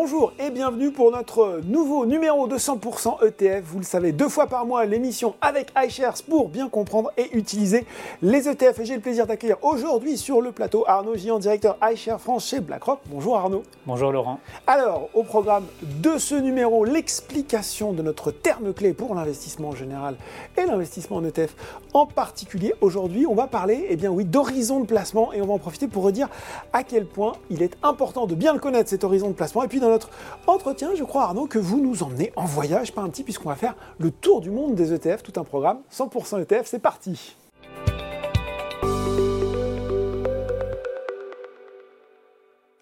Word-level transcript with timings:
Bonjour 0.00 0.32
et 0.38 0.50
bienvenue 0.50 0.92
pour 0.92 1.10
notre 1.10 1.60
nouveau 1.64 2.06
numéro 2.06 2.46
de 2.46 2.56
100% 2.56 3.26
ETF. 3.26 3.64
Vous 3.64 3.78
le 3.78 3.84
savez, 3.84 4.12
deux 4.12 4.28
fois 4.28 4.46
par 4.46 4.64
mois, 4.64 4.84
l'émission 4.84 5.34
avec 5.40 5.72
iShares 5.76 6.22
pour 6.22 6.50
bien 6.50 6.68
comprendre 6.68 7.10
et 7.16 7.36
utiliser 7.36 7.84
les 8.22 8.48
ETF. 8.48 8.78
Et 8.78 8.84
j'ai 8.84 8.94
le 8.94 9.00
plaisir 9.00 9.26
d'accueillir 9.26 9.56
aujourd'hui 9.62 10.16
sur 10.16 10.40
le 10.40 10.52
plateau 10.52 10.84
Arnaud 10.86 11.16
Gian, 11.16 11.40
directeur 11.40 11.76
iShares 11.82 12.20
France 12.20 12.46
chez 12.46 12.60
BlackRock. 12.60 13.00
Bonjour 13.06 13.36
Arnaud. 13.36 13.64
Bonjour 13.86 14.12
Laurent. 14.12 14.38
Alors, 14.68 15.08
au 15.14 15.24
programme 15.24 15.64
de 15.82 16.16
ce 16.16 16.36
numéro, 16.36 16.84
l'explication 16.84 17.92
de 17.92 18.00
notre 18.00 18.30
terme 18.30 18.72
clé 18.72 18.92
pour 18.92 19.16
l'investissement 19.16 19.70
en 19.70 19.74
général 19.74 20.14
et 20.56 20.64
l'investissement 20.64 21.16
en 21.16 21.24
ETF 21.24 21.56
en 21.92 22.06
particulier. 22.06 22.72
Aujourd'hui, 22.82 23.26
on 23.26 23.34
va 23.34 23.48
parler, 23.48 23.88
eh 23.88 23.96
bien 23.96 24.10
oui, 24.10 24.24
d'horizon 24.24 24.78
de 24.78 24.86
placement 24.86 25.32
et 25.32 25.42
on 25.42 25.46
va 25.46 25.54
en 25.54 25.58
profiter 25.58 25.88
pour 25.88 26.04
redire 26.04 26.28
à 26.72 26.84
quel 26.84 27.04
point 27.04 27.32
il 27.50 27.64
est 27.64 27.76
important 27.82 28.26
de 28.26 28.36
bien 28.36 28.52
le 28.52 28.60
connaître 28.60 28.90
cet 28.90 29.02
horizon 29.02 29.26
de 29.26 29.34
placement. 29.34 29.64
Et 29.64 29.68
puis 29.68 29.80
notre 29.90 30.10
entretien, 30.46 30.94
je 30.94 31.04
crois 31.04 31.24
Arnaud 31.24 31.46
que 31.46 31.58
vous 31.58 31.80
nous 31.80 32.02
emmenez 32.02 32.32
en 32.36 32.44
voyage, 32.44 32.92
pas 32.92 33.02
un 33.02 33.08
petit, 33.08 33.24
puisqu'on 33.24 33.48
va 33.48 33.56
faire 33.56 33.74
le 33.98 34.10
tour 34.10 34.40
du 34.40 34.50
monde 34.50 34.74
des 34.74 34.92
ETF, 34.92 35.22
tout 35.22 35.38
un 35.40 35.44
programme 35.44 35.80
100% 35.92 36.42
ETF, 36.42 36.66
c'est 36.66 36.78
parti. 36.78 37.36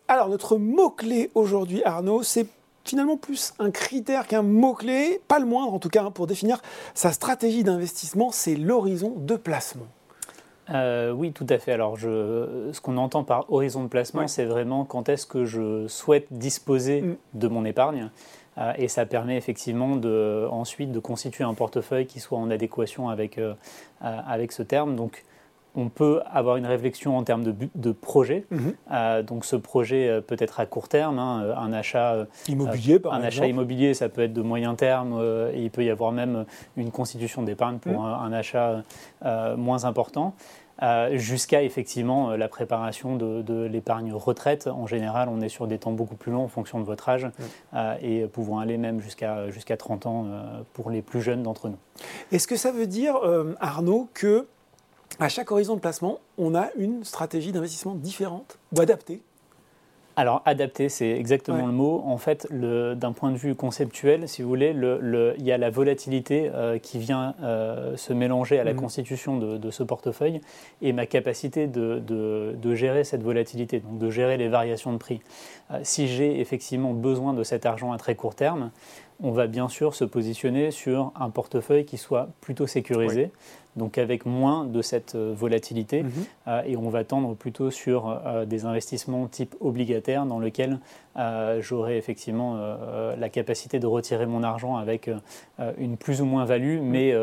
Alors 0.09 0.29
notre 0.29 0.57
mot-clé 0.57 1.31
aujourd'hui 1.35 1.83
Arnaud, 1.83 2.23
c'est 2.23 2.47
finalement 2.85 3.17
plus 3.17 3.55
un 3.59 3.71
critère 3.71 4.27
qu'un 4.29 4.43
mot-clé, 4.43 5.21
pas 5.27 5.39
le 5.41 5.47
moindre 5.47 5.75
en 5.75 5.79
tout 5.79 5.89
cas, 5.89 6.05
hein, 6.05 6.11
pour 6.11 6.27
définir 6.27 6.63
sa 6.95 7.13
stratégie 7.13 7.65
d'investissement, 7.65 8.31
c'est 8.31 8.55
l'horizon 8.55 9.15
de 9.17 9.35
placement. 9.37 9.87
Euh, 10.71 11.13
oui, 11.13 11.33
tout 11.33 11.47
à 11.49 11.59
fait. 11.59 11.73
Alors, 11.73 11.97
je, 11.97 12.71
ce 12.73 12.81
qu'on 12.81 12.97
entend 12.97 13.25
par 13.25 13.51
horizon 13.53 13.83
de 13.83 13.89
placement, 13.89 14.27
c'est 14.27 14.45
vraiment 14.45 14.85
quand 14.85 15.09
est-ce 15.09 15.27
que 15.27 15.45
je 15.45 15.87
souhaite 15.89 16.27
disposer 16.31 17.03
mm. 17.03 17.17
de 17.35 17.49
mon 17.49 17.65
épargne. 17.65 18.11
Euh, 18.59 18.73
et 18.79 18.89
ça 18.89 19.05
permet 19.05 19.37
effectivement 19.37 19.97
de, 19.97 20.49
ensuite 20.51 20.91
de 20.91 20.99
constituer 20.99 21.45
un 21.45 21.55
portefeuille 21.55 22.07
qui 22.07 22.21
soit 22.21 22.39
en 22.39 22.51
adéquation 22.51 23.09
avec, 23.11 23.39
euh, 23.39 23.55
avec 24.01 24.53
ce 24.53 24.63
terme. 24.63 24.97
Donc, 24.97 25.25
on 25.77 25.89
peut 25.89 26.21
avoir 26.27 26.57
une 26.57 26.67
réflexion 26.67 27.17
en 27.17 27.23
termes 27.23 27.45
de, 27.45 27.55
de 27.75 27.93
projet. 27.93 28.47
Mhm. 28.51 29.23
donc 29.25 29.45
ce 29.45 29.57
projet 29.57 30.21
peut 30.27 30.37
être 30.39 30.61
à 30.61 30.67
court 30.67 30.89
terme, 30.89 31.19
hein, 31.19 31.55
un 31.57 31.73
achat 31.73 32.27
immobilier, 32.49 32.99
par 32.99 33.15
un 33.15 33.23
achat 33.23 33.47
immobilier, 33.47 33.95
ça 33.95 34.09
peut 34.09 34.23
être 34.23 34.33
de 34.33 34.43
moyen 34.43 34.75
terme. 34.75 35.21
et 35.53 35.63
il 35.63 35.71
peut 35.71 35.85
y 35.85 35.91
avoir 35.91 36.13
même 36.13 36.45
une 36.77 36.91
constitution 36.91 37.43
d'épargne 37.43 37.79
pour 37.79 38.03
mhm. 38.03 38.25
un, 38.25 38.33
achat 38.33 38.83
moins 39.57 39.85
important. 39.85 40.35
Euh, 40.83 41.17
jusqu'à 41.17 41.63
effectivement 41.63 42.31
euh, 42.31 42.37
la 42.37 42.49
préparation 42.49 43.17
de, 43.17 43.67
l'épargne 43.67 44.13
retraite. 44.13 44.67
En 44.67 44.87
général, 44.87 45.29
on 45.31 45.41
est 45.41 45.49
sur 45.49 45.67
des 45.67 45.79
temps 45.79 45.93
beaucoup 45.93 46.17
plus 46.17 46.33
longs 46.33 46.45
en 46.45 46.49
fonction 46.49 46.79
de 46.79 46.85
votre 46.85 47.09
âge 47.09 47.27
euh, 47.75 47.95
et 48.03 48.27
pouvant 48.27 48.59
aller 48.59 48.77
même 48.77 49.01
jusqu'à 49.01 49.51
jusqu'à 49.51 49.77
30 49.77 50.07
ans 50.07 50.27
pour 50.75 50.91
les 50.91 51.03
plus 51.03 51.23
jeunes 51.23 51.43
d'entre 51.43 51.69
nous. 51.69 51.79
Est-ce 52.31 52.47
que 52.47 52.57
ça 52.57 52.73
veut 52.73 52.87
dire, 52.87 53.17
Arnaud, 53.61 54.09
que 54.13 54.47
à 55.19 55.29
chaque 55.29 55.51
horizon 55.51 55.75
de 55.75 55.81
placement, 55.81 56.19
on 56.39 56.55
a 56.55 56.69
une 56.77 57.05
stratégie 57.05 57.53
d'investissement 57.53 57.95
différente 57.95 58.59
ou 58.77 58.81
adaptée 58.81 59.23
alors, 60.19 60.41
adapté, 60.47 60.89
c'est 60.89 61.11
exactement 61.11 61.67
le 61.67 61.73
mot. 61.73 62.03
En 62.07 62.17
fait, 62.17 62.49
d'un 62.51 63.13
point 63.13 63.31
de 63.31 63.37
vue 63.37 63.55
conceptuel, 63.55 64.31
si 64.31 64.41
vous 64.41 64.49
voulez, 64.49 64.73
le, 64.73 65.35
il 65.37 65.45
y 65.45 65.53
a 65.53 65.59
la 65.59 65.69
volatilité 65.69 66.51
euh, 66.55 66.79
qui 66.79 66.99
vient 66.99 67.35
euh, 67.43 67.99
se 67.99 68.15
mélanger 68.15 68.59
à 68.59 68.65
la 68.65 68.73
mhm. 68.73 68.81
constitution 68.81 69.37
de, 69.37 69.71
ce 69.71 69.83
portefeuille 69.83 70.41
et 70.81 70.95
ma 70.95 71.05
capacité 71.05 71.67
de, 71.67 71.99
de, 71.99 72.75
gérer 72.75 73.05
cette 73.05 73.23
volatilité, 73.23 73.81
donc 73.81 73.99
de 73.99 74.09
gérer 74.09 74.39
les 74.39 74.49
variations 74.49 74.93
de 74.95 74.97
prix. 74.97 75.21
Euh, 75.71 75.81
si 75.83 76.09
j'ai 76.09 76.41
effectivement 76.41 76.95
besoin 76.95 77.35
de 77.35 77.43
cet 77.43 77.67
argent 77.67 77.93
à 77.93 77.99
très 77.99 78.15
court 78.15 78.35
terme, 78.35 78.71
on 79.23 79.31
va 79.31 79.47
bien 79.47 79.69
sûr 79.69 79.95
se 79.95 80.05
positionner 80.05 80.71
sur 80.71 81.13
un 81.19 81.31
portefeuille 81.31 81.85
qui 81.85 81.97
soit 81.97 82.29
plutôt 82.41 82.67
sécurisé, 82.67 83.31
donc 83.77 83.99
avec 83.99 84.27
moins 84.27 84.65
de 84.65 84.83
cette 84.83 85.15
euh, 85.15 85.35
volatilité, 85.37 86.03
mhm. 86.03 86.11
euh, 86.49 86.63
et 86.67 86.77
on 86.77 86.89
va 86.89 87.05
tendre 87.05 87.35
plutôt 87.35 87.71
sur 87.71 88.09
euh, 88.09 88.45
des 88.45 88.65
investissements 88.65 89.27
type 89.27 89.55
obligataire 89.61 90.27
dans 90.27 90.39
lequel 90.39 90.81
j'aurai 91.61 91.97
effectivement 91.97 92.59
la 93.19 93.29
capacité 93.31 93.79
de 93.79 93.87
retirer 93.87 94.27
mon 94.27 94.43
argent 94.43 94.77
avec 94.77 95.09
une 95.79 95.97
plus 95.97 96.21
ou 96.21 96.27
moins 96.27 96.45
value, 96.45 96.79
mais 96.83 97.15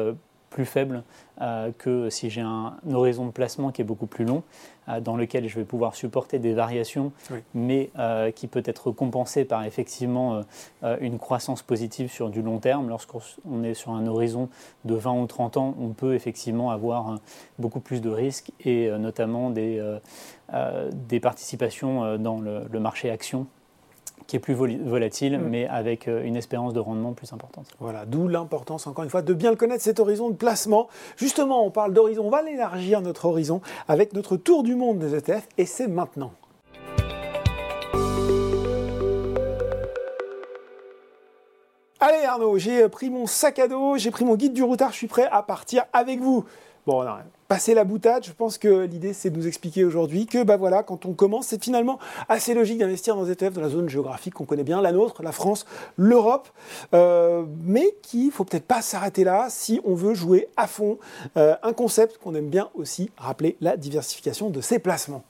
plus 0.53 0.65
faible 0.65 1.03
euh, 1.41 1.71
que 1.77 2.11
si 2.11 2.29
j'ai 2.29 2.41
un, 2.41 2.75
horizon 2.91 3.25
de 3.25 3.31
placement 3.31 3.71
qui 3.71 3.81
est 3.81 3.85
beaucoup 3.85 4.05
plus 4.05 4.23
long, 4.23 4.43
euh, 4.87 4.99
dans 4.99 5.17
lequel 5.17 5.47
je 5.47 5.55
vais 5.55 5.65
pouvoir 5.65 5.95
supporter 5.95 6.37
des 6.37 6.53
variations, 6.53 7.11
mais 7.55 7.89
euh, 7.97 8.29
qui 8.29 8.47
peut 8.47 8.61
être 8.65 8.91
compensé 8.91 9.43
par 9.43 9.65
effectivement 9.65 10.43
une 11.01 11.17
croissance 11.17 11.63
positive 11.63 12.11
sur 12.11 12.29
du 12.29 12.41
long 12.41 12.59
terme. 12.59 12.87
Lorsqu'on 12.87 13.63
est 13.63 13.73
sur 13.73 13.91
un 13.91 14.05
horizon 14.05 14.49
de 14.85 14.93
20 14.93 15.13
ou 15.13 15.25
30 15.25 15.57
ans, 15.57 15.75
on 15.81 15.89
peut 15.89 16.13
effectivement 16.13 16.69
avoir 16.69 17.17
beaucoup 17.57 17.79
plus 17.79 18.01
de 18.01 18.09
risques 18.09 18.51
et 18.63 18.89
notamment 18.91 19.49
des, 19.49 19.81
des 20.91 21.19
participations 21.19 22.17
dans 22.17 22.39
le, 22.39 22.65
le 22.71 22.79
marché 22.79 23.09
action 23.09 23.47
qui 24.27 24.35
est 24.35 24.39
plus 24.39 24.53
volatile, 24.53 25.37
mm. 25.37 25.49
mais 25.49 25.67
avec 25.67 26.07
euh, 26.07 26.23
une 26.23 26.35
espérance 26.35 26.73
de 26.73 26.79
rendement 26.79 27.13
plus 27.13 27.31
importante. 27.33 27.67
Voilà, 27.79 28.05
d'où 28.05 28.27
l'importance, 28.27 28.87
encore 28.87 29.03
une 29.03 29.09
fois, 29.09 29.21
de 29.21 29.33
bien 29.33 29.51
le 29.51 29.55
connaître, 29.55 29.83
cet 29.83 29.99
horizon 29.99 30.29
de 30.29 30.35
placement. 30.35 30.87
Justement, 31.17 31.65
on 31.65 31.71
parle 31.71 31.93
d'horizon, 31.93 32.25
on 32.25 32.29
va 32.29 32.41
l'élargir, 32.41 33.01
notre 33.01 33.25
horizon, 33.25 33.61
avec 33.87 34.13
notre 34.13 34.37
tour 34.37 34.63
du 34.63 34.75
monde 34.75 34.99
des 34.99 35.15
ETF, 35.15 35.47
et 35.57 35.65
c'est 35.65 35.87
maintenant. 35.87 36.31
Allez 41.99 42.25
Arnaud, 42.25 42.57
j'ai 42.57 42.89
pris 42.89 43.09
mon 43.09 43.27
sac 43.27 43.59
à 43.59 43.69
dos, 43.69 43.97
j'ai 43.97 44.11
pris 44.11 44.25
mon 44.25 44.35
guide 44.35 44.51
du 44.51 44.61
routard, 44.61 44.91
je 44.91 44.97
suis 44.97 45.07
prêt 45.07 45.27
à 45.31 45.41
partir 45.41 45.85
avec 45.93 46.19
vous. 46.19 46.43
Bon, 46.85 47.01
non, 47.01 47.15
passer 47.53 47.75
la 47.75 47.83
boutade, 47.83 48.25
je 48.25 48.31
pense 48.31 48.57
que 48.57 48.85
l'idée 48.85 49.13
c'est 49.13 49.29
de 49.29 49.37
nous 49.37 49.45
expliquer 49.45 49.83
aujourd'hui 49.83 50.25
que 50.25 50.41
bah 50.41 50.57
voilà, 50.57 50.81
quand 50.81 51.05
on 51.05 51.13
commence, 51.13 51.45
c'est 51.45 51.63
finalement 51.63 51.99
assez 52.27 52.55
logique 52.55 52.79
d'investir 52.79 53.15
dans 53.15 53.25
des 53.25 53.33
ETF 53.33 53.53
dans 53.53 53.61
la 53.61 53.69
zone 53.69 53.87
géographique 53.89 54.33
qu'on 54.33 54.45
connaît 54.45 54.63
bien, 54.63 54.81
la 54.81 54.91
nôtre, 54.91 55.21
la 55.21 55.31
France, 55.31 55.67
l'Europe, 55.95 56.49
euh, 56.95 57.43
mais 57.63 57.93
qu'il 58.01 58.31
faut 58.31 58.43
peut-être 58.43 58.65
pas 58.65 58.81
s'arrêter 58.81 59.23
là 59.23 59.49
si 59.51 59.79
on 59.85 59.93
veut 59.93 60.15
jouer 60.15 60.47
à 60.57 60.65
fond 60.65 60.97
euh, 61.37 61.55
un 61.61 61.73
concept 61.73 62.17
qu'on 62.17 62.33
aime 62.33 62.49
bien 62.49 62.71
aussi 62.73 63.11
rappeler, 63.17 63.55
la 63.61 63.77
diversification 63.77 64.49
de 64.49 64.59
ses 64.59 64.79
placements. 64.79 65.21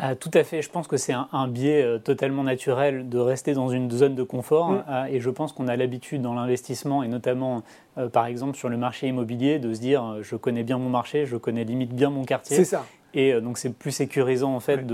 Euh, 0.00 0.14
tout 0.16 0.30
à 0.34 0.42
fait, 0.42 0.60
je 0.60 0.70
pense 0.70 0.88
que 0.88 0.96
c'est 0.96 1.12
un, 1.12 1.48
biais 1.48 1.82
euh, 1.82 1.98
totalement 1.98 2.42
naturel 2.42 3.08
de 3.08 3.18
rester 3.18 3.54
dans 3.54 3.68
une 3.68 3.90
zone 3.90 4.16
de 4.16 4.24
confort 4.24 4.70
mm. 4.70 4.84
euh, 4.88 5.04
et 5.04 5.20
je 5.20 5.30
pense 5.30 5.52
qu'on 5.52 5.68
a 5.68 5.76
l'habitude 5.76 6.20
dans 6.20 6.34
l'investissement 6.34 7.02
et 7.02 7.08
notamment 7.08 7.62
par 8.12 8.26
exemple 8.26 8.56
sur 8.56 8.68
le 8.68 8.76
marché 8.76 9.06
immobilier 9.06 9.60
de 9.60 9.72
se 9.72 9.78
dire 9.78 10.16
je 10.20 10.34
connais 10.34 10.64
bien 10.64 10.78
mon 10.78 10.88
marché, 10.88 11.26
je 11.26 11.36
connais 11.36 11.62
limite 11.62 11.94
bien 11.94 12.10
mon 12.10 12.24
quartier. 12.24 12.56
C'est 12.56 12.64
ça. 12.64 12.84
Et 13.14 13.40
donc 13.40 13.56
c'est 13.56 13.72
plus 13.72 13.92
sécurisant 13.92 14.52
en 14.52 14.58
fait 14.58 14.84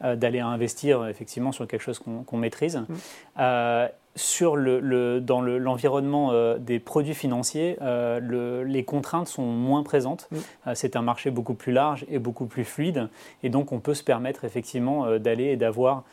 d'aller 0.00 0.38
investir 0.38 1.04
effectivement 1.08 1.50
sur 1.50 1.66
quelque 1.66 1.82
chose 1.82 1.98
qu'on 1.98 2.36
maîtrise. 2.36 2.80
Mm 2.88 3.88
sur 4.16 4.56
le, 4.56 5.20
dans 5.20 5.40
l'environnement 5.40 6.32
euh, 6.32 6.58
des 6.58 6.78
produits 6.78 7.14
financiers, 7.14 7.76
euh, 7.82 8.64
les 8.64 8.84
contraintes 8.84 9.28
sont 9.28 9.44
moins 9.44 9.82
présentes. 9.82 10.28
Euh, 10.66 10.72
c'est 10.74 10.96
un 10.96 11.02
marché 11.02 11.30
beaucoup 11.30 11.54
plus 11.54 11.72
large 11.72 12.04
et 12.08 12.18
beaucoup 12.18 12.46
plus 12.46 12.64
fluide. 12.64 13.08
Et 13.42 13.48
donc, 13.48 13.72
on 13.72 13.80
peut 13.80 13.94
se 13.94 14.02
permettre 14.02 14.44
effectivement 14.44 15.18
d'aller 15.18 15.46
et 15.46 15.56
d'avoir 15.56 16.04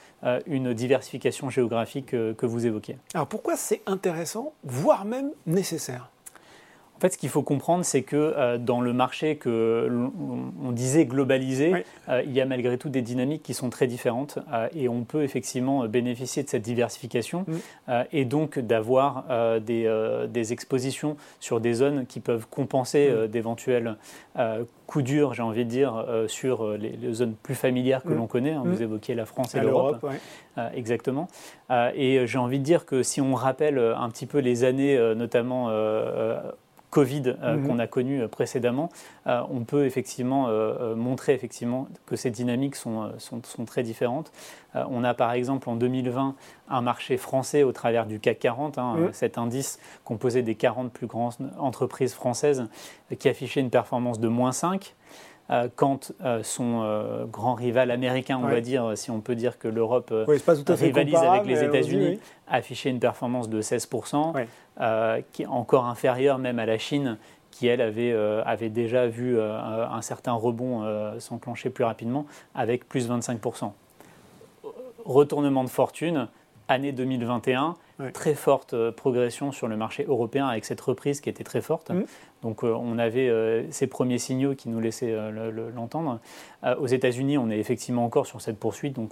une 0.47 0.73
diversification 0.73 1.49
géographique 1.49 2.07
que 2.07 2.45
vous 2.45 2.65
évoquez. 2.65 2.97
Alors, 3.13 3.27
pourquoi 3.27 3.55
c'est 3.55 3.81
intéressant, 3.85 4.53
voire 4.63 5.05
même 5.05 5.31
nécessaire? 5.45 6.09
En 6.95 6.99
fait, 7.01 7.13
ce 7.13 7.17
qu'il 7.17 7.29
faut 7.29 7.43
comprendre, 7.43 7.83
c'est 7.83 8.03
que 8.03 8.15
euh, 8.15 8.57
dans 8.57 8.79
le 8.79 8.93
marché 8.93 9.35
que 9.35 9.87
l'on 9.89 10.71
disait 10.71 11.05
globalisé, 11.05 11.73
euh, 12.07 12.23
il 12.25 12.31
y 12.31 12.39
a 12.39 12.45
malgré 12.45 12.77
tout 12.77 12.87
des 12.87 13.01
dynamiques 13.01 13.43
qui 13.43 13.53
sont 13.53 13.69
très 13.69 13.85
différentes 13.85 14.39
euh, 14.53 14.69
et 14.73 14.87
on 14.87 15.03
peut 15.03 15.23
effectivement 15.23 15.85
bénéficier 15.87 16.43
de 16.43 16.49
cette 16.49 16.61
diversification 16.61 17.45
et 18.11 18.25
donc 18.25 18.59
d'avoir 18.59 19.25
des, 19.59 20.53
expositions 20.53 21.17
sur 21.39 21.59
des 21.59 21.73
zones 21.73 22.05
qui 22.05 22.19
peuvent 22.19 22.47
compenser 22.49 23.27
d'éventuels 23.27 23.97
coups 24.87 25.03
durs, 25.03 25.33
j'ai 25.33 25.41
envie 25.41 25.65
de 25.65 25.69
dire, 25.69 26.05
sur 26.27 26.77
les, 26.77 27.13
zones 27.13 27.33
plus 27.33 27.55
familières 27.55 28.03
que 28.03 28.13
l'on 28.13 28.27
connaît. 28.27 28.53
Hein. 28.53 28.63
Vous 28.65 28.81
évoquiez 28.81 29.15
la 29.15 29.25
France 29.25 29.55
et 29.55 29.59
l'Europe. 29.59 30.05
exactement. 30.73 31.27
et 31.95 32.25
j'ai 32.25 32.37
envie 32.37 32.59
de 32.59 32.63
dire 32.63 32.85
que 32.85 33.03
si 33.03 33.21
on 33.21 33.33
rappelle 33.33 33.79
un 33.79 34.09
petit 34.09 34.25
peu 34.25 34.39
les 34.39 34.63
années, 34.63 34.97
notamment 35.15 35.69
Covid 36.95 37.35
euh, 37.41 37.57
mhm. 37.57 37.67
qu'on 37.67 37.79
a 37.79 37.87
connu 37.87 38.21
euh, 38.21 38.29
précédemment, 38.29 38.87
euh, 39.27 39.41
on 39.49 39.65
peut 39.65 39.85
effectivement 39.85 40.47
montrer 40.95 41.33
effectivement 41.33 41.87
que 42.05 42.15
ces 42.15 42.31
dynamiques 42.31 42.75
sont, 42.75 43.11
sont, 43.17 43.65
très 43.65 43.83
différentes. 43.83 44.31
on 44.73 45.03
a 45.03 45.13
par 45.13 45.31
exemple 45.33 45.69
en 45.69 45.75
2020 45.75 46.35
un 46.69 46.81
marché 46.81 47.17
français 47.17 47.63
au 47.63 47.71
travers 47.71 48.05
du 48.05 48.19
CAC 48.19 48.39
40, 48.39 48.77
hein, 48.77 48.95
cet 49.11 49.37
indice 49.37 49.79
composé 50.03 50.41
des 50.41 50.55
40 50.55 50.91
plus 50.91 51.07
grandes 51.07 51.33
entreprises 51.57 52.13
françaises 52.13 52.67
qui 53.17 53.27
affichait 53.27 53.59
une 53.59 53.69
performance 53.69 54.19
de 54.19 54.27
moins 54.27 54.51
5. 54.51 54.95
Quand 55.75 56.11
son 56.43 57.27
grand 57.31 57.53
rival 57.53 57.91
américain, 57.91 58.39
on 58.41 58.47
va 58.47 58.61
dire, 58.61 58.97
si 58.97 59.11
on 59.11 59.21
peut 59.21 59.35
dire 59.35 59.59
que 59.59 59.67
l'Europe 59.67 60.13
rivalise 60.67 61.15
avec 61.15 61.45
les 61.45 61.63
États-Unis, 61.63 62.19
affichait 62.47 62.89
une 62.89 62.99
performance 62.99 63.49
de 63.49 63.61
16%, 63.61 64.45
qui 65.31 65.43
est 65.43 65.47
encore 65.47 65.85
inférieure 65.85 66.37
même 66.37 66.59
à 66.59 66.65
la 66.65 66.77
Chine, 66.77 67.17
qui 67.51 67.67
elle 67.67 67.81
avait, 67.81 68.13
avait 68.45 68.69
déjà 68.69 69.07
vu 69.07 69.39
un 69.39 70.01
certain 70.01 70.33
rebond 70.33 70.83
s'enclencher 71.19 71.69
plus 71.69 71.83
rapidement, 71.83 72.25
avec 72.53 72.89
plus 72.89 73.09
25%. 73.09 73.71
Retournement 75.05 75.63
de 75.63 75.69
fortune, 75.69 76.27
année 76.67 76.91
2021, 76.91 77.75
très 78.13 78.35
forte 78.35 78.73
euh, 78.73 78.91
progression 78.91 79.51
sur 79.51 79.67
le 79.67 79.77
marché 79.77 80.05
européen 80.07 80.47
avec 80.47 80.65
cette 80.65 80.81
reprise 80.81 81.21
qui 81.21 81.29
était 81.29 81.43
très 81.43 81.61
forte. 81.61 81.91
Mm. 81.91 82.03
Donc 82.43 82.63
euh, 82.63 82.73
on 82.73 82.97
avait 82.97 83.29
euh, 83.29 83.63
ces 83.71 83.87
premiers 83.87 84.17
signaux 84.17 84.53
qui 84.53 84.69
nous 84.69 84.79
laissaient 84.79 85.15
l'entendre. 85.73 86.19
aux 86.79 86.87
États-Unis, 86.87 87.37
on 87.37 87.49
est 87.49 87.57
effectivement 87.57 88.05
encore 88.05 88.25
sur 88.25 88.41
cette 88.41 88.59
poursuite. 88.59 88.93
Donc 88.93 89.11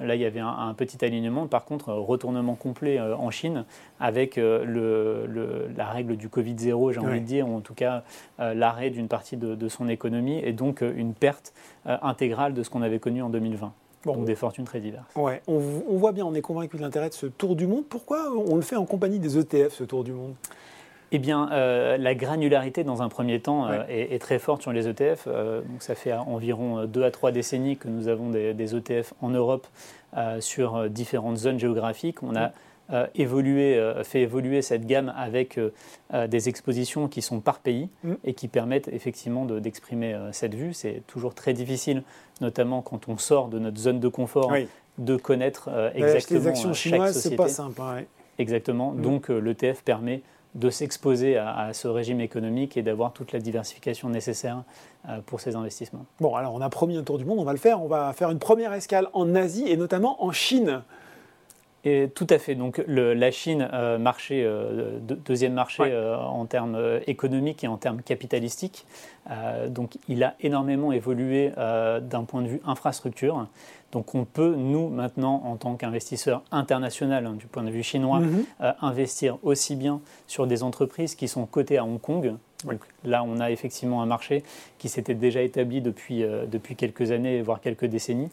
là, 0.00 0.14
il 0.14 0.20
y 0.20 0.24
avait 0.24 0.40
un, 0.40 0.74
petit 0.74 1.04
alignement. 1.04 1.46
Par 1.46 1.64
contre, 1.64 1.92
retournement 1.92 2.54
complet 2.54 3.00
en 3.00 3.30
Chine 3.30 3.64
avec 4.00 4.36
la 4.36 5.90
règle 5.90 6.16
du 6.16 6.28
Covid-0, 6.28 6.92
j'ai 6.92 7.00
envie 7.00 7.20
de 7.20 7.26
dire, 7.26 7.48
ou 7.48 7.56
en 7.56 7.60
tout 7.60 7.74
cas 7.74 8.02
l'arrêt 8.38 8.90
d'une 8.90 9.08
partie 9.08 9.36
de, 9.36 9.54
de, 9.54 9.68
son 9.68 9.88
économie 9.88 10.38
et 10.38 10.52
donc 10.52 10.80
une 10.82 11.14
perte 11.14 11.52
intégrale 11.86 12.54
de 12.54 12.62
ce 12.62 12.70
qu'on 12.70 12.82
avait 12.82 12.98
connu 12.98 13.22
en 13.22 13.30
2020. 13.30 13.72
Donc 14.14 14.24
des 14.24 14.34
fortunes 14.34 14.64
très 14.64 14.80
diverses. 14.80 15.14
Ouais, 15.16 15.42
on, 15.46 15.58
voit 15.58 16.12
bien, 16.12 16.24
on 16.24 16.34
est 16.34 16.40
convaincu 16.40 16.76
de 16.76 16.82
l'intérêt 16.82 17.08
de 17.08 17.14
ce 17.14 17.26
tour 17.26 17.56
du 17.56 17.66
monde. 17.66 17.84
Pourquoi 17.88 18.30
on 18.32 18.56
le 18.56 18.62
fait 18.62 18.76
en 18.76 18.84
compagnie 18.84 19.18
des 19.18 19.38
ETF, 19.38 19.72
ce 19.72 19.84
tour 19.84 20.04
du 20.04 20.12
monde? 20.12 20.34
Eh 21.12 21.18
bien, 21.18 21.48
euh, 21.52 21.96
la 21.96 22.14
granularité, 22.14 22.82
dans 22.82 23.00
un 23.00 23.08
premier 23.08 23.40
temps, 23.40 23.68
euh, 23.68 23.84
est, 23.88 24.20
très 24.20 24.40
forte 24.40 24.62
sur 24.62 24.72
les 24.72 24.88
ETF. 24.88 25.24
Euh, 25.28 25.60
donc, 25.60 25.82
ça 25.82 25.94
fait 25.94 26.12
environ 26.12 26.84
deux 26.84 27.04
à 27.04 27.12
trois 27.12 27.30
décennies 27.30 27.76
que 27.76 27.88
nous 27.88 28.08
avons 28.08 28.30
des, 28.30 28.74
ETF 28.74 29.14
en 29.22 29.30
Europe 29.30 29.66
sur 30.40 30.88
différentes 30.88 31.36
zones 31.36 31.58
géographiques. 31.58 32.22
On 32.22 32.34
a 32.34 32.52
euh, 32.92 33.08
évoluer, 33.16 33.76
euh, 33.76 34.04
fait 34.04 34.20
évoluer 34.20 34.62
cette 34.62 34.86
gamme 34.86 35.12
avec 35.16 35.58
euh, 35.58 35.72
des 36.28 36.48
expositions 36.48 37.08
qui 37.08 37.20
sont 37.20 37.40
par 37.40 37.58
pays 37.58 37.88
mm. 38.04 38.12
et 38.22 38.32
qui 38.32 38.46
permettent 38.46 38.86
effectivement 38.86 39.44
d'exprimer 39.44 40.16
cette 40.30 40.54
vue. 40.54 40.72
C'est 40.72 41.02
toujours 41.08 41.34
très 41.34 41.52
difficile, 41.52 42.04
notamment 42.40 42.82
quand 42.82 43.08
on 43.08 43.18
sort 43.18 43.48
de 43.48 43.58
notre 43.58 43.78
zone 43.78 43.98
de 43.98 44.06
confort, 44.06 44.52
de 44.98 45.16
connaître 45.16 45.68
exactement 45.94 46.40
les 46.40 46.46
actions 46.46 46.74
chinoises, 46.74 47.18
c'est 47.20 47.34
pas 47.34 47.48
simple. 47.48 47.80
Hein, 47.82 48.04
exactement. 48.38 48.92
Mm. 48.92 49.02
Donc 49.02 49.28
l'ETF 49.30 49.82
permet 49.82 50.22
de 50.54 50.70
s'exposer 50.70 51.36
à, 51.36 51.72
ce 51.72 51.88
régime 51.88 52.20
économique 52.20 52.76
et 52.76 52.82
d'avoir 52.82 53.12
toute 53.12 53.32
la 53.32 53.40
diversification 53.40 54.08
nécessaire 54.08 54.62
pour 55.26 55.40
ces 55.40 55.56
investissements. 55.56 56.06
Bon, 56.20 56.36
alors 56.36 56.54
on 56.54 56.60
a 56.60 56.70
promis 56.70 56.96
un 56.96 57.02
tour 57.02 57.18
du 57.18 57.24
monde, 57.24 57.40
on 57.40 57.44
va 57.44 57.52
le 57.52 57.58
faire. 57.58 57.82
On 57.82 57.88
va 57.88 58.12
faire 58.12 58.30
une 58.30 58.38
première 58.38 58.72
escale 58.72 59.08
en 59.12 59.34
Asie 59.34 59.64
et 59.66 59.76
notamment 59.76 60.24
en 60.24 60.30
Chine 60.30 60.82
tout 62.14 62.26
à 62.30 62.38
fait. 62.38 62.54
Donc 62.54 62.82
la 62.86 63.30
Chine, 63.30 63.68
euh, 63.72 63.98
marché, 63.98 64.42
euh, 64.44 64.98
deuxième 65.00 65.52
marché 65.52 65.84
euh, 65.84 66.16
en 66.16 66.46
termes 66.46 67.00
économiques 67.06 67.62
et 67.64 67.68
en 67.68 67.76
termes 67.76 68.02
capitalistiques. 68.02 68.86
donc 69.68 69.96
il 70.08 70.22
a 70.22 70.34
énormément 70.40 70.92
évolué 70.92 71.50
d'un 71.56 72.24
point 72.24 72.42
de 72.42 72.48
vue 72.48 72.60
infrastructure. 72.66 73.46
Donc 73.92 74.14
on 74.14 74.24
peut, 74.24 74.54
nous, 74.56 74.88
maintenant, 74.88 75.42
en 75.44 75.56
tant 75.56 75.76
qu'investisseur 75.76 76.42
international, 76.50 77.26
hein, 77.26 77.34
du 77.34 77.46
point 77.46 77.62
de 77.62 77.70
vue 77.70 77.82
chinois, 77.82 78.20
mhm. 78.20 78.44
investir 78.80 79.38
aussi 79.42 79.76
bien 79.76 80.00
sur 80.26 80.46
des 80.46 80.62
entreprises 80.62 81.14
qui 81.14 81.28
sont 81.28 81.46
cotées 81.46 81.78
à 81.78 81.84
Hong 81.84 82.00
Kong. 82.00 82.34
Donc 82.64 82.80
là, 83.04 83.22
on 83.24 83.38
a 83.38 83.50
effectivement 83.50 84.02
un 84.02 84.06
marché 84.06 84.42
qui 84.78 84.88
s'était 84.88 85.14
déjà 85.14 85.42
établi 85.42 85.80
depuis, 85.80 86.24
depuis 86.50 86.74
quelques 86.76 87.10
années, 87.10 87.42
voire 87.42 87.60
quelques 87.60 87.86
décennies. 87.86 88.30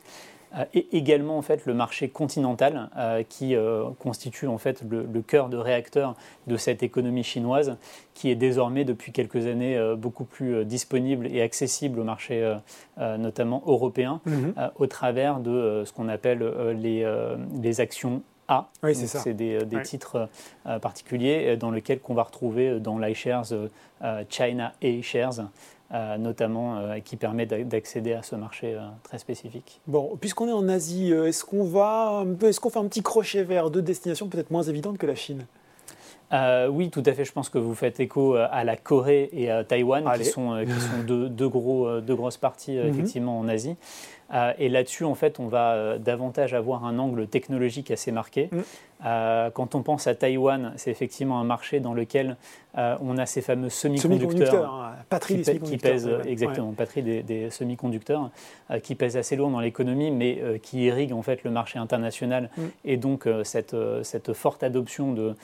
Euh, 0.55 0.65
et 0.73 0.97
également 0.97 1.37
en 1.37 1.41
fait 1.41 1.65
le 1.65 1.73
marché 1.73 2.09
continental 2.09 2.89
euh, 2.97 3.23
qui 3.27 3.55
euh, 3.55 3.85
constitue 3.99 4.47
en 4.47 4.57
fait 4.57 4.83
le, 4.87 5.21
cœur 5.21 5.49
de 5.49 5.57
réacteur 5.57 6.15
de 6.47 6.57
cette 6.57 6.83
économie 6.83 7.23
chinoise 7.23 7.77
qui 8.13 8.29
est 8.29 8.35
désormais 8.35 8.83
depuis 8.83 9.11
quelques 9.11 9.47
années 9.47 9.79
beaucoup 9.97 10.25
plus 10.25 10.65
disponible 10.65 11.27
et 11.27 11.41
accessible 11.41 11.99
au 11.99 12.03
marché 12.03 12.55
notamment 12.99 13.63
européen 13.65 14.19
mhm. 14.25 14.53
au 14.75 14.85
travers 14.85 15.39
de 15.39 15.83
ce 15.85 15.93
qu'on 15.93 16.09
appelle 16.09 16.43
les, 16.77 17.07
les 17.61 17.79
actions 17.79 18.21
a. 18.47 18.67
Oui, 18.83 18.93
c'est. 18.93 19.07
C'est 19.07 19.33
des, 19.33 19.59
titres 19.83 20.29
particuliers 20.81 21.55
dans 21.57 21.71
lesquels 21.71 21.99
qu'on 21.99 22.13
va 22.13 22.23
retrouver 22.23 22.79
dans 22.79 22.99
l'iShares 22.99 23.53
China 24.29 24.73
A-Shares 24.83 25.47
euh, 25.93 26.17
notamment, 26.17 26.77
euh, 26.77 26.99
qui 26.99 27.17
permet 27.17 27.45
d'accéder 27.45 28.13
à 28.13 28.23
ce 28.23 28.35
marché 28.35 28.73
euh, 28.73 28.79
très 29.03 29.19
spécifique. 29.19 29.79
Bon, 29.85 30.17
puisqu'on 30.19 30.47
est 30.47 30.53
en 30.53 30.67
Asie, 30.67 31.11
est-ce 31.11 31.45
qu'on 31.45 31.65
va, 31.65 32.25
est-ce 32.41 32.59
qu'on 32.59 32.71
fait 32.71 32.79
un 32.79 32.87
petit 32.87 33.03
crochet 33.03 33.43
vers 33.43 33.69
deux 33.69 33.83
destinations 33.83 34.27
peut-être 34.27 34.49
moins 34.49 34.63
évidentes 34.63 34.97
que 34.97 35.05
la 35.05 35.13
Chine? 35.13 35.45
Oui, 36.71 36.89
tout 36.89 37.03
à 37.05 37.13
fait. 37.13 37.25
Je 37.25 37.31
pense 37.31 37.47
que 37.47 37.59
vous 37.59 37.75
faites 37.75 37.99
écho 37.99 38.33
à 38.33 38.63
la 38.63 38.75
Corée 38.75 39.29
et 39.33 39.51
à 39.51 39.63
Taïwan, 39.63 40.03
qui 40.17 40.25
sont, 40.25 40.65
qui 40.65 40.81
sont 40.81 41.03
deux, 41.05 41.47
gros, 41.47 42.01
deux 42.01 42.15
grosses 42.15 42.37
parties 42.37 42.71
mhm. 42.77 42.87
effectivement 42.87 43.37
en 43.37 43.47
Asie. 43.47 43.75
Euh, 44.33 44.53
et 44.57 44.69
là-dessus, 44.69 45.05
en 45.05 45.15
fait, 45.15 45.39
on 45.39 45.47
va 45.47 45.73
euh, 45.73 45.97
davantage 45.97 46.53
avoir 46.53 46.85
un 46.85 46.97
angle 46.99 47.27
technologique 47.27 47.91
assez 47.91 48.11
marqué. 48.11 48.49
Mm. 48.51 48.59
Euh, 49.05 49.49
quand 49.51 49.75
on 49.75 49.83
pense 49.83 50.07
à 50.07 50.15
Taïwan, 50.15 50.73
c'est 50.77 50.89
effectivement 50.89 51.39
un 51.39 51.43
marché 51.43 51.79
dans 51.79 51.93
lequel 51.93 52.37
on 52.75 53.19
a 53.19 53.27
ces 53.27 53.41
fameux 53.41 53.69
semi-conducteurs, 53.69 54.73
hein, 54.73 54.95
patrie 55.09 55.35
des 55.35 55.59
qui 55.59 55.77
pèsent 55.77 56.09
exactement, 56.25 56.71
patrie 56.71 57.03
des, 57.03 57.51
semi-conducteurs, 57.51 58.31
qui 58.81 58.95
pèsent 58.95 59.17
assez 59.17 59.35
lourd 59.35 59.51
dans 59.51 59.59
l'économie, 59.59 60.09
mais 60.09 60.41
qui 60.63 60.85
irriguent 60.85 61.13
en 61.13 61.21
fait 61.21 61.43
le 61.43 61.51
marché 61.51 61.77
international 61.77 62.49
mm. 62.57 62.61
et 62.85 62.97
donc 62.97 63.27
cette, 63.43 63.75
cette, 64.03 64.33
forte 64.33 64.63
adoption 64.63 65.11
de, 65.11 65.35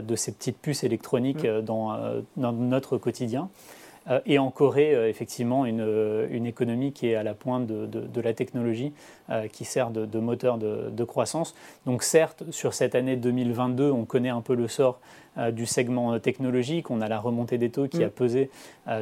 de, 0.00 0.16
ces 0.16 0.32
petites 0.32 0.58
puces 0.58 0.84
électroniques 0.84 1.44
mm. 1.44 1.60
dans, 1.60 1.98
dans 2.36 2.52
notre 2.52 2.96
quotidien. 2.96 3.50
Euh, 4.10 4.20
et 4.26 4.38
en 4.38 4.50
Corée, 4.50 4.94
euh, 4.94 5.08
effectivement, 5.08 5.64
euh, 5.66 6.26
une, 6.30 6.46
économie 6.46 6.92
qui 6.92 7.08
est 7.08 7.14
à 7.14 7.22
la 7.22 7.34
pointe 7.34 7.66
de, 7.66 8.20
la 8.20 8.34
technologie, 8.34 8.92
qui 9.52 9.64
sert 9.64 9.90
de, 9.90 10.18
moteur 10.18 10.58
de, 10.58 11.04
croissance. 11.04 11.54
Donc 11.86 12.02
certes, 12.02 12.44
sur 12.50 12.74
cette 12.74 12.94
année 12.94 13.16
2022, 13.16 13.90
on 13.90 14.04
connaît 14.04 14.28
un 14.28 14.40
peu 14.40 14.54
le 14.54 14.68
sort 14.68 15.00
du 15.52 15.64
segment 15.64 16.18
technologique, 16.18 16.90
on 16.90 17.00
a 17.00 17.08
la 17.08 17.18
remontée 17.18 17.56
des 17.56 17.70
taux 17.70 17.88
qui 17.88 18.00
mm. 18.00 18.04
a 18.04 18.08
pesé 18.08 18.50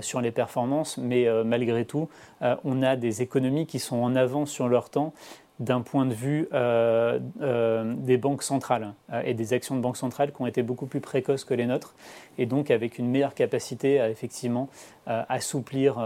sur 0.01 0.21
les 0.21 0.31
performances, 0.31 0.99
mais 0.99 1.27
malgré 1.45 1.85
tout, 1.85 2.09
on 2.41 2.83
a 2.83 2.97
des 2.97 3.23
économies 3.23 3.67
qui 3.67 3.79
sont 3.81 3.97
en 3.97 4.15
avance 4.15 4.51
sur 4.51 4.69
leur 4.69 4.91
temps 4.91 5.13
d'un 5.61 5.83
point 5.83 6.07
de 6.07 6.15
vue 6.15 6.49
euh, 6.55 7.21
euh, 7.43 7.95
des 7.99 8.17
banques 8.17 8.43
centrales 8.43 8.95
euh, 9.13 9.21
et 9.25 9.35
des 9.35 9.53
actions 9.53 9.77
de 9.77 9.81
banques 9.81 9.99
centrales 9.99 10.33
qui 10.33 10.41
ont 10.41 10.47
été 10.47 10.63
beaucoup 10.63 10.87
plus 10.87 11.01
précoces 11.01 11.45
que 11.45 11.53
les 11.53 11.67
nôtres 11.67 11.95
et 12.39 12.47
donc 12.47 12.71
avec 12.71 12.99
une 12.99 13.09
meilleure 13.09 13.35
capacité 13.35 14.01
à 14.01 14.09
effectivement 14.09 14.69
assouplir 15.07 15.99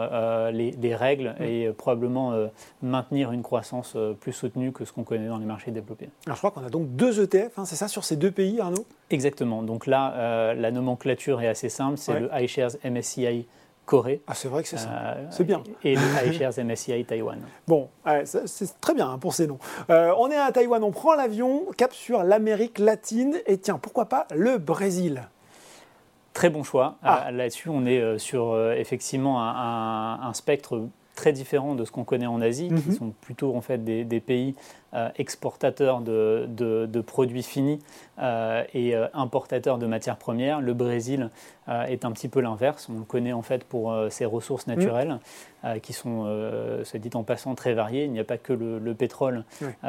les, 0.52 0.94
règles 0.94 1.34
et 1.38 1.68
probablement 1.76 2.32
maintenir 2.82 3.32
une 3.32 3.42
croissance 3.42 3.96
plus 4.20 4.32
soutenue 4.32 4.72
que 4.72 4.86
ce 4.86 4.92
qu'on 4.92 5.04
connaît 5.04 5.28
dans 5.28 5.36
les 5.36 5.44
marchés 5.44 5.70
développés. 5.70 6.08
Alors 6.24 6.36
je 6.36 6.40
crois 6.40 6.50
qu'on 6.50 6.64
a 6.66 6.70
donc 6.70 6.96
deux 6.96 7.22
ETF, 7.22 7.58
hein, 7.58 7.64
c'est 7.66 7.76
ça, 7.76 7.86
sur 7.86 8.02
ces 8.02 8.16
deux 8.16 8.30
pays, 8.30 8.60
Arnaud? 8.60 8.86
Exactement. 9.10 9.62
Donc 9.62 9.86
là, 9.86 10.54
la 10.54 10.70
nomenclature 10.70 11.42
est 11.42 11.48
assez 11.48 11.68
simple, 11.68 11.98
c'est 11.98 12.18
le 12.18 12.30
iShares 12.34 12.72
MSCI 12.82 13.46
Corée. 13.86 14.22
Ah, 14.26 14.34
c'est 14.34 14.48
vrai 14.48 14.62
que 14.62 14.68
c'est 14.68 14.78
ça. 14.78 14.88
Euh, 14.90 15.26
c'est 15.30 15.44
bien. 15.44 15.62
Et 15.82 15.94
le 15.94 16.32
iShares 16.32 16.64
MSCI 16.64 17.04
Taïwan. 17.04 17.38
Bon, 17.66 17.88
c'est 18.24 18.80
très 18.80 18.94
bien 18.94 19.10
hein, 19.10 19.18
pour 19.18 19.34
ces 19.34 19.46
noms. 19.46 19.58
Euh, 19.90 20.12
on 20.18 20.30
est 20.30 20.36
à 20.36 20.50
Taïwan, 20.52 20.82
on 20.82 20.90
prend 20.90 21.14
l'avion, 21.14 21.66
cap 21.76 21.92
sur 21.92 22.22
l'Amérique 22.22 22.78
latine 22.78 23.36
et 23.46 23.58
tiens, 23.58 23.78
pourquoi 23.78 24.06
pas 24.06 24.26
le 24.34 24.58
Brésil? 24.58 25.28
Très 26.32 26.50
bon 26.50 26.62
choix. 26.62 26.96
Ah. 27.02 27.26
Euh, 27.28 27.30
là-dessus, 27.30 27.68
on 27.68 27.86
est 27.86 28.18
sur 28.18 28.58
effectivement 28.72 29.42
un, 29.42 30.32
spectre 30.34 30.88
très 31.14 31.32
différent 31.32 31.74
de 31.74 31.84
ce 31.84 31.92
qu'on 31.92 32.04
connaît 32.04 32.26
en 32.26 32.40
Asie, 32.40 32.68
qui 32.68 32.90
mhm. 32.90 32.96
sont 32.96 33.10
plutôt 33.20 33.54
en 33.54 33.60
fait 33.60 33.84
des, 33.84 34.04
des 34.04 34.20
pays 34.20 34.54
euh, 34.56 34.83
exportateur 35.16 36.00
de, 36.00 36.46
de, 36.48 37.00
produits 37.00 37.42
finis 37.42 37.80
euh, 38.18 38.62
et 38.74 38.94
euh, 38.94 39.06
importateur 39.12 39.78
de 39.78 39.86
matières 39.86 40.16
premières. 40.16 40.60
Le 40.60 40.74
Brésil 40.74 41.30
est 41.66 42.04
un 42.04 42.12
petit 42.12 42.28
peu 42.28 42.40
l'inverse. 42.40 42.88
On 42.90 42.98
le 42.98 43.04
connaît 43.04 43.32
en 43.32 43.40
fait 43.40 43.64
pour 43.64 43.96
ses 44.10 44.26
ressources 44.26 44.66
naturelles 44.66 45.18
mm. 45.62 45.80
qui 45.80 45.94
sont, 45.94 46.26
se 46.84 46.96
dit 46.98 47.08
en 47.14 47.22
passant, 47.22 47.54
très 47.54 47.72
variées. 47.72 48.04
Il 48.04 48.12
n'y 48.12 48.20
a 48.20 48.24
pas 48.24 48.36
que 48.36 48.52
le, 48.52 48.94
pétrole 48.94 49.44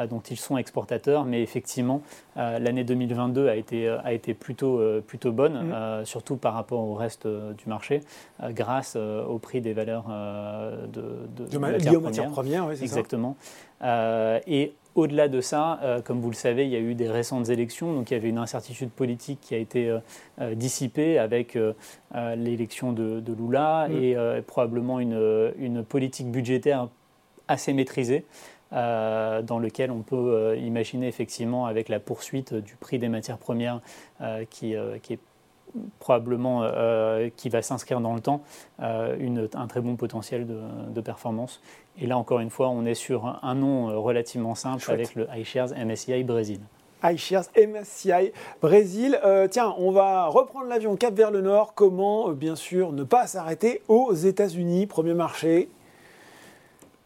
dont 0.08 0.20
ils 0.20 0.38
sont 0.38 0.56
exportateurs, 0.56 1.26
mais 1.26 1.42
effectivement, 1.42 2.00
l'année 2.34 2.82
2022 2.82 3.48
a 3.48 3.56
été, 3.56 3.88
a 3.88 4.14
été 4.14 4.32
plutôt, 4.32 4.80
plutôt 5.06 5.32
bonne, 5.32 5.68
mm. 5.68 6.06
surtout 6.06 6.36
par 6.36 6.54
rapport 6.54 6.80
au 6.80 6.94
reste 6.94 7.26
du 7.26 7.66
marché, 7.66 8.00
grâce 8.52 8.96
au 8.96 9.38
prix 9.38 9.60
des 9.60 9.74
valeurs 9.74 10.06
de, 10.88 11.46
de, 11.46 11.58
matières, 11.58 12.30
premières. 12.30 12.70
Exactement. 12.70 13.36
et 13.82 14.72
au-delà 14.96 15.28
de 15.28 15.40
ça, 15.40 15.78
comme 16.04 16.20
vous 16.20 16.30
le 16.30 16.34
savez, 16.34 16.64
il 16.64 16.70
y 16.70 16.76
a 16.76 16.80
eu 16.80 16.94
des 16.94 17.08
récentes 17.08 17.48
élections, 17.50 17.94
donc 17.94 18.10
il 18.10 18.14
y 18.14 18.16
avait 18.16 18.28
une 18.28 18.38
incertitude 18.38 18.90
politique 18.90 19.38
qui 19.40 19.54
a 19.54 19.58
été 19.58 19.96
dissipée 20.54 21.18
avec 21.18 21.56
l'élection 22.14 22.92
de, 22.92 23.22
Lula 23.38 23.88
mm. 23.88 24.02
et 24.02 24.16
probablement 24.46 24.98
une, 24.98 25.52
une, 25.58 25.84
politique 25.84 26.30
budgétaire 26.30 26.88
assez 27.46 27.72
maîtrisée. 27.72 28.24
Euh, 28.72 29.42
dans 29.42 29.60
lequel 29.60 29.92
on 29.92 30.02
peut 30.02 30.16
euh, 30.16 30.56
imaginer 30.56 31.06
effectivement 31.06 31.66
avec 31.66 31.88
la 31.88 32.00
poursuite 32.00 32.52
du 32.52 32.74
prix 32.74 32.98
des 32.98 33.08
matières 33.08 33.38
premières 33.38 33.80
euh, 34.20 34.44
qui, 34.50 34.74
qui, 35.02 35.12
est 35.12 35.20
probablement 36.00 36.62
qui 37.36 37.48
va 37.48 37.60
s'inscrire 37.60 38.00
dans 38.00 38.14
le 38.14 38.20
temps, 38.20 38.42
une, 38.80 39.48
un 39.54 39.66
très 39.66 39.80
bon 39.80 39.96
potentiel 39.96 40.46
de, 40.46 40.58
de, 40.88 41.00
performance. 41.02 41.60
Et 42.00 42.06
là 42.06 42.18
encore 42.18 42.40
une 42.40 42.50
fois, 42.50 42.68
on 42.68 42.84
est 42.84 42.94
sur 42.94 43.38
un 43.42 43.54
nom 43.54 44.02
relativement 44.02 44.54
simple 44.54 44.90
avec 44.90 45.14
le 45.14 45.26
iShares 45.36 45.70
MSCI 45.76 46.24
Brésil 46.24 46.60
iShares 47.04 47.44
MSCI 47.56 48.32
Brésil. 48.60 49.20
tiens, 49.50 49.74
on 49.78 49.90
va 49.90 50.26
reprendre 50.26 50.66
l'avion 50.66 50.96
cap 50.96 51.14
vers 51.14 51.30
le 51.30 51.40
nord. 51.40 51.74
Comment, 51.74 52.30
bien 52.30 52.56
sûr, 52.56 52.92
ne 52.92 53.04
pas 53.04 53.26
s'arrêter 53.26 53.82
aux 53.86 54.12
États-Unis, 54.14 54.86
premier 54.86 55.14
marché 55.14 55.68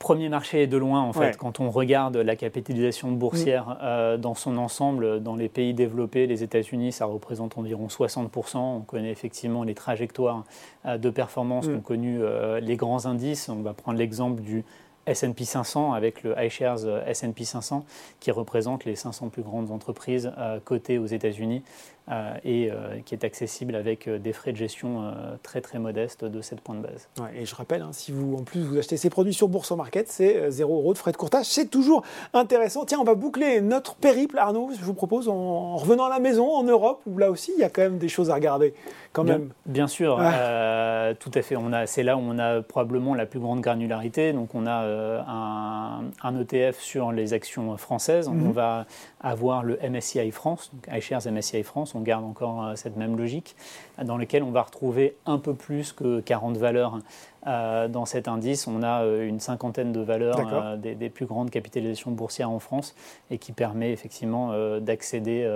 Premier 0.00 0.30
marché 0.30 0.66
de 0.66 0.78
loin, 0.78 1.02
en 1.02 1.12
fait, 1.12 1.36
quand 1.36 1.60
on 1.60 1.70
regarde 1.70 2.16
la 2.16 2.34
capitalisation 2.34 3.12
boursière 3.12 3.66
mm. 3.66 3.78
euh, 3.82 4.16
dans 4.16 4.34
son 4.34 4.56
ensemble, 4.56 5.22
dans 5.22 5.36
les 5.36 5.50
pays 5.50 5.74
développés, 5.74 6.26
les 6.26 6.42
États-Unis, 6.42 6.90
ça 6.90 7.04
représente 7.04 7.58
environ 7.58 7.86
60%. 7.86 8.56
On 8.56 8.80
connaît 8.80 9.10
effectivement 9.10 9.62
les 9.62 9.74
trajectoires 9.74 10.44
euh, 10.86 10.96
de 10.96 11.10
performance 11.10 11.66
mm. 11.66 11.74
qu'ont 11.74 11.80
connu 11.82 12.18
euh, 12.22 12.60
les 12.60 12.76
grands 12.76 13.04
indices. 13.04 13.50
On 13.50 13.60
va 13.60 13.74
prendre 13.74 13.98
l'exemple 13.98 14.40
du 14.40 14.64
S&P 15.06 15.44
500 15.44 15.92
avec 15.92 16.22
le 16.22 16.34
iShares 16.40 16.86
S&P 17.06 17.44
500 17.44 17.84
qui 18.20 18.30
représente 18.30 18.84
les 18.84 18.96
500 18.96 19.28
plus 19.28 19.42
grandes 19.42 19.70
entreprises 19.70 20.32
cotées 20.64 20.98
aux 20.98 21.06
États-Unis 21.06 21.62
euh, 22.10 22.34
et 22.42 22.72
euh, 22.72 22.98
qui 23.04 23.14
est 23.14 23.22
accessible 23.22 23.76
avec 23.76 24.08
euh, 24.08 24.18
des 24.18 24.32
frais 24.32 24.50
de 24.50 24.56
gestion 24.56 25.12
très 25.44 25.60
très 25.60 25.78
modestes 25.78 26.24
de 26.24 26.40
7 26.40 26.60
points 26.60 26.74
de 26.74 26.80
base. 26.80 27.08
et 27.36 27.46
je 27.46 27.54
rappelle, 27.54 27.82
hein, 27.82 27.90
si 27.92 28.10
vous 28.10 28.34
en 28.34 28.42
plus 28.42 28.62
vous 28.62 28.78
achetez 28.78 28.96
ces 28.96 29.10
produits 29.10 29.34
sur 29.34 29.46
Bourse 29.46 29.70
Market, 29.70 30.08
c'est 30.08 30.50
0 30.50 30.74
euros 30.74 30.92
de 30.92 30.98
frais 30.98 31.12
de 31.12 31.16
courtage. 31.16 31.46
C'est 31.46 31.70
toujours 31.70 32.02
intéressant. 32.34 32.84
Tiens, 32.84 32.98
on 33.00 33.04
va 33.04 33.14
boucler 33.14 33.60
notre 33.60 33.94
périple, 33.94 34.38
Arnaud, 34.38 34.70
je 34.76 34.84
vous 34.84 34.94
propose, 34.94 35.28
en, 35.28 35.76
revenant 35.76 36.06
à 36.06 36.10
la 36.10 36.18
maison, 36.18 36.50
en 36.50 36.64
Europe, 36.64 37.00
où 37.06 37.16
là 37.16 37.30
aussi 37.30 37.52
il 37.56 37.60
y 37.60 37.64
a 37.64 37.68
quand 37.68 37.82
même 37.82 37.98
des 37.98 38.08
choses 38.08 38.30
à 38.30 38.34
regarder. 38.34 38.74
Quand 39.12 39.22
bien, 39.22 39.38
même. 39.38 39.50
bien 39.66 39.86
sûr, 39.86 40.16
tout 40.16 41.30
à 41.34 41.42
fait. 41.42 41.56
C'est 41.86 42.02
là 42.02 42.16
où 42.16 42.20
on 42.20 42.38
a 42.38 42.62
probablement 42.62 43.14
la 43.14 43.26
plus 43.26 43.40
grande 43.40 43.60
granularité. 43.60 44.32
Donc 44.32 44.54
on 44.54 44.66
a 44.66 44.89
un, 45.26 46.40
ETF 46.40 46.80
sur 46.80 47.12
les 47.12 47.32
actions 47.32 47.76
françaises. 47.76 48.28
Mhm. 48.28 48.48
On 48.48 48.50
va 48.50 48.86
avoir 49.20 49.62
le 49.62 49.78
MSCI 49.82 50.30
France, 50.30 50.70
donc 50.72 50.88
iShares 50.96 51.30
MSCI 51.30 51.62
France 51.62 51.94
on 51.94 52.00
garde 52.00 52.24
encore 52.24 52.64
euh, 52.64 52.74
cette 52.74 52.96
même 52.96 53.16
logique, 53.16 53.56
dans 54.02 54.16
lequel 54.16 54.42
on 54.42 54.50
va 54.50 54.62
retrouver 54.62 55.16
un 55.26 55.38
peu 55.38 55.54
plus 55.54 55.92
que 55.92 56.20
40 56.20 56.56
valeurs 56.56 56.98
euh, 57.46 57.88
dans 57.88 58.06
cet 58.06 58.28
indice. 58.28 58.66
On 58.66 58.82
a 58.82 59.02
euh, 59.02 59.26
une 59.26 59.40
cinquantaine 59.40 59.92
de 59.92 60.00
valeurs 60.00 60.76
des, 60.78 61.10
plus 61.10 61.26
grandes 61.26 61.50
capitalisations 61.50 62.10
boursières 62.10 62.50
en 62.50 62.58
France 62.58 62.94
et 63.30 63.38
qui 63.38 63.52
permet 63.52 63.92
effectivement 63.92 64.52
d'accéder 64.80 65.48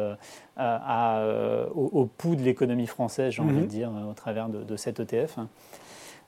au, 0.58 1.90
au, 1.92 2.06
pouls 2.06 2.36
de 2.36 2.42
l'économie 2.42 2.86
française, 2.86 3.32
j'ai 3.32 3.42
envie 3.42 3.54
de 3.54 3.60
mhm. 3.60 3.66
dire, 3.66 3.90
au 4.10 4.14
travers 4.14 4.48
de, 4.48 4.62
de 4.62 4.76
cet 4.76 5.00
ETF. 5.00 5.38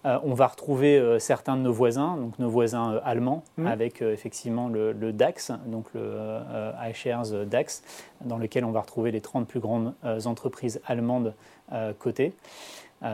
Euh, 0.07 0.19
on 0.23 0.35
va 0.35 0.47
retrouver 0.47 0.99
euh, 0.99 1.19
certains 1.19 1.57
de 1.57 1.63
nos 1.63 1.73
voisins, 1.73 2.17
donc 2.17 2.39
nos 2.39 2.49
voisins 2.49 2.95
euh, 2.95 3.01
allemands, 3.05 3.43
mmh. 3.57 3.67
avec 3.67 4.03
effectivement 4.03 4.69
le, 4.69 4.95
DAX, 5.13 5.53
donc 5.67 5.87
le 5.95 6.41
iShares 6.89 7.47
DAX, 7.47 7.83
dans 8.25 8.39
lequel 8.39 8.65
on 8.65 8.71
va 8.71 8.81
retrouver 8.81 9.11
les 9.11 9.21
30 9.21 9.49
plus 9.49 9.61
grandes 9.61 9.95
entreprises 10.25 10.81
allemandes 10.87 11.35
cotées 11.99 12.35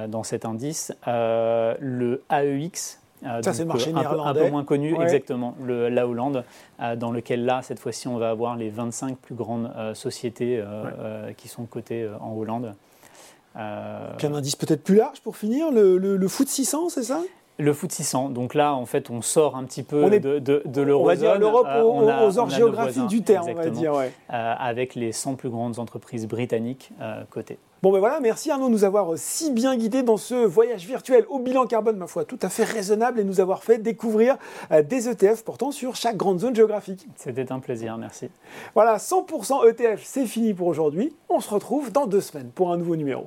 dans 0.09 0.23
cet 0.23 0.45
indice. 0.45 0.93
le 1.07 2.23
AEX, 2.31 3.01
ça, 3.23 3.53
c'est 3.53 3.63
le 3.63 3.69
marché 3.69 3.93
un, 3.95 4.03
peu, 4.03 4.21
un 4.21 4.35
peu 4.35 4.51
moins 4.51 4.65
connu, 4.65 5.01
exactement, 5.01 5.55
le, 5.63 5.89
la 5.89 6.09
Hollande, 6.09 6.45
dans 6.97 7.13
lequel 7.13 7.45
là, 7.45 7.63
cette 7.63 7.79
fois-ci, 7.79 8.09
on 8.09 8.19
va 8.19 8.31
avoir 8.31 8.57
les 8.57 8.71
25 8.71 9.17
plus 9.17 9.35
grandes 9.35 9.71
sociétés 9.95 10.63
qui 11.37 11.49
sont 11.49 11.65
cotées 11.65 12.09
en 12.21 12.35
Hollande. 12.37 12.75
Euh... 13.57 14.17
un 14.23 14.35
indice 14.35 14.57
peut-être 14.57 14.83
plus 14.83 14.97
large 14.97 15.21
pour 15.21 15.37
finir, 15.37 15.71
le, 15.71 15.99
le, 15.99 16.17
le 16.17 16.29
foot 16.29 16.49
600, 16.49 16.89
c'est 16.89 17.03
ça? 17.03 17.23
Le 17.63 17.73
foot 17.73 17.93
600. 17.93 18.31
Donc 18.31 18.55
là, 18.55 18.75
en 18.75 18.87
fait, 18.87 19.11
on 19.11 19.23
sort 19.23 19.57
un 19.57 19.65
petit 19.65 19.83
peu 19.83 20.11
de, 20.21 20.39
de. 20.39 20.93
On 20.93 21.05
va 21.05 21.17
dire 21.17 21.39
l'Europe 21.39 21.67
euh, 21.69 21.83
aux, 21.83 22.39
aux 22.39 22.49
géographiques 22.49 23.07
du 23.07 23.23
terme, 23.23 23.49
on 23.49 23.55
va 23.55 23.71
dire. 23.71 23.95
Ouais. 23.95 24.13
Euh, 24.33 24.55
avec 24.59 24.95
les 24.95 25.13
100 25.13 25.35
plus 25.35 25.51
grandes 25.51 25.79
entreprises 25.79 26.27
britanniques 26.27 26.93
euh, 27.01 27.23
cotées. 27.31 27.59
Bon 27.83 27.91
ben 27.91 27.99
voilà, 27.99 28.21
merci 28.21 28.49
Arnaud 28.49 28.69
de 28.69 28.71
nous 28.71 28.85
avoir 28.85 29.15
si 29.17 29.51
bien 29.51 29.77
guidés 29.77 30.05
dans 30.05 30.17
ce 30.17 30.37
voyage 30.37 30.87
virtuel 30.87 31.25
au 31.29 31.41
bilan 31.41 31.67
carbone, 31.67 31.97
ma 31.97 32.07
foi, 32.07 32.25
tout 32.25 32.39
à 32.41 32.49
fait 32.49 32.63
raisonnable 32.63 33.19
et 33.19 33.25
nous 33.25 33.41
avoir 33.41 33.65
fait 33.65 33.79
découvrir 33.79 34.37
euh, 34.71 34.85
des 34.85 35.09
ETF 35.09 35.43
portant 35.43 35.73
sur 35.73 35.97
chaque 35.97 36.17
grande 36.17 36.39
zone 36.39 36.55
géographique. 36.55 37.09
C'était 37.17 37.51
un 37.51 37.59
plaisir, 37.59 37.99
merci. 37.99 38.31
Voilà, 38.77 38.99
100% 38.99 39.69
ETF, 39.69 40.01
c'est 40.05 40.27
fini 40.27 40.55
pour 40.55 40.69
aujourd'hui. 40.69 41.13
On 41.29 41.41
se 41.41 41.51
retrouve 41.51 41.91
dans 41.91 42.07
deux 42.07 42.21
semaines 42.21 42.53
pour 42.55 42.71
un 42.71 42.77
nouveau 42.77 42.95
numéro. 42.95 43.27